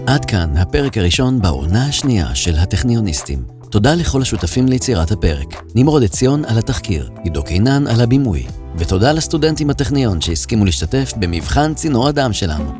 עד 0.06 0.24
כאן 0.24 0.56
הפרק 0.56 0.98
הראשון 0.98 1.42
בעונה 1.42 1.86
השנייה 1.86 2.34
של 2.34 2.54
הטכניוניסטים. 2.58 3.44
תודה 3.70 3.94
לכל 3.94 4.22
השותפים 4.22 4.68
ליצירת 4.68 5.10
הפרק. 5.10 5.62
נמרוד 5.74 6.04
עציון 6.04 6.44
על 6.44 6.58
התחקיר, 6.58 7.10
עידו 7.24 7.42
קינן 7.42 7.86
על 7.86 8.00
הבימוי, 8.00 8.46
ותודה 8.78 9.12
לסטודנטים 9.12 9.68
בטכניון 9.68 10.20
שהסכימו 10.20 10.64
להשתתף 10.64 11.12
במבחן 11.16 11.74
צינור 11.74 12.08
הדם 12.08 12.32
שלנו. 12.32 12.72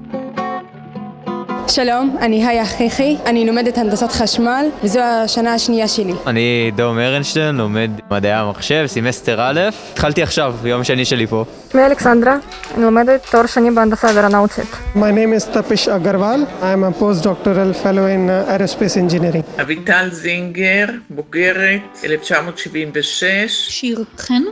שלום, 1.69 2.17
אני 2.21 2.47
היה 2.47 2.67
חיכי, 2.67 3.17
אני 3.27 3.47
לומדת 3.47 3.79
הנדסת 3.79 4.13
חשמל, 4.13 4.67
וזו 4.83 5.01
השנה 5.01 5.55
השנייה 5.55 5.89
שלי. 5.89 6.13
אני 6.27 6.71
דום 6.77 6.99
ארנשטיין, 6.99 7.57
לומד 7.57 7.91
מדעי 8.11 8.33
המחשב, 8.33 8.85
סמסטר 8.87 9.41
א', 9.41 9.61
התחלתי 9.93 10.23
עכשיו, 10.23 10.55
יום 10.65 10.85
שני 10.85 11.05
שלי 11.05 11.27
פה. 11.27 11.45
שמי 11.73 11.87
אלכסנדרה, 11.87 12.37
אני 12.75 12.85
לומדת 12.85 13.27
תואר 13.31 13.47
שני 13.47 13.71
בהנדסה 13.71 14.09
אווירונאוטית. 14.09 14.77
My 14.97 14.99
name 14.99 15.33
is 15.39 15.45
Tapish 15.55 15.87
Agarwal. 15.89 16.63
I 16.63 16.73
am 16.73 16.85
a 16.85 16.93
postdoctoral 17.01 17.75
fellow 17.85 18.07
in 18.07 18.31
aerospace 18.31 18.97
engineering. 18.97 19.61
אביטל 19.61 20.09
זינגר, 20.13 20.87
בוגרת 21.11 21.81
1976. 22.05 23.67
שיר 23.69 24.05
חן, 24.19 24.43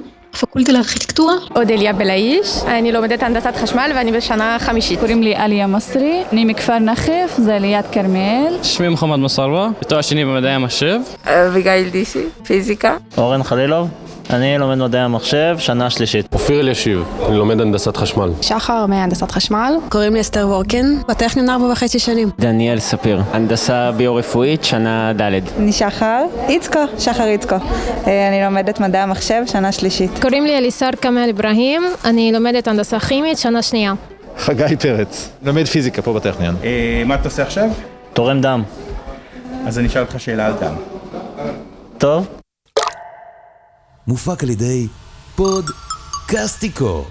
פקולטה 0.41 0.73
לארכיטקטורה. 0.73 1.35
אודליה 1.57 1.93
בלאיש, 1.93 2.63
אני 2.67 2.93
לומדת 2.93 3.23
הנדסת 3.23 3.57
חשמל 3.57 3.91
ואני 3.95 4.13
בשנה 4.13 4.57
חמישית. 4.61 5.01
קוראים 5.01 5.23
לי 5.23 5.35
עליה 5.35 5.67
מסרי, 5.67 6.23
אני 6.33 6.45
מכפר 6.45 6.79
נחף, 6.79 7.35
זה 7.37 7.59
ליד 7.59 7.85
כרמיאל. 7.93 8.57
שמי 8.63 8.89
מוחמד 8.89 9.19
מסרווה, 9.19 9.69
בתואר 9.81 10.01
שני 10.01 10.25
במדעי 10.25 10.53
המחשב. 10.53 11.01
אביגיל 11.25 11.89
דישי, 11.91 12.25
פיזיקה. 12.47 12.97
אורן 13.19 13.43
חלילוב, 13.43 13.89
אני 14.33 14.59
לומד 14.59 14.79
מדעי 14.79 15.01
המחשב, 15.01 15.57
שנה 15.59 15.91
שלישית. 15.91 16.27
אופיר 16.33 16.61
אלישיב, 16.61 17.05
אני 17.29 17.37
לומד 17.37 17.61
הנדסת 17.61 17.97
חשמל. 17.97 18.31
שחר 18.41 18.87
מהנדסת 18.87 19.31
חשמל. 19.31 19.75
קוראים 19.89 20.15
לי 20.15 20.21
אסתר 20.21 20.49
וורקן, 20.49 20.97
בטכניון 21.09 21.51
ארבע 21.51 21.65
וחצי 21.73 21.99
שנים. 21.99 22.31
דניאל 22.39 22.79
ספיר, 22.79 23.23
הנדסה 23.33 23.93
ביו-רפואית, 23.93 24.65
שנה 24.65 25.13
ד'. 25.13 25.41
אני 25.59 25.73
שחר, 25.73 26.25
איצקו, 26.49 26.81
שחר 26.99 27.25
איצקו. 27.25 27.57
אה, 28.07 28.29
אני 28.29 28.45
לומדת 28.45 28.81
מדעי 28.81 29.03
המחשב, 29.03 29.43
שנה 29.47 29.73
שלישית. 29.73 30.11
קוראים 30.23 30.47
לי 30.47 30.59
אליסר 30.59 30.91
כמאל 31.01 31.31
אברהים, 31.31 31.83
אני 32.05 32.33
לומדת 32.33 32.69
הנדסה 32.69 33.01
כימית, 33.01 33.39
שנה 33.39 33.63
שנייה. 33.63 33.93
חגי 34.39 34.77
פרץ, 34.77 35.29
לומד 35.43 35.65
פיזיקה 35.67 36.03
פה 36.03 36.13
בטכניון. 36.13 36.57
מה 37.07 37.15
אתה 37.15 37.25
עושה 37.25 37.43
עכשיו? 37.43 37.69
תורם 38.13 38.41
דם. 38.41 38.63
אז 39.67 39.79
אני 39.79 39.89
אשאל 39.89 40.03
אותך 40.03 40.21
שאלה 40.21 40.47
על 40.47 40.53
דם. 40.61 40.75
טוב. 41.99 42.42
מופק 44.07 44.43
על 44.43 44.51
ידי 44.51 44.89
פוד 45.37 45.71
קסטיקו. 46.29 47.05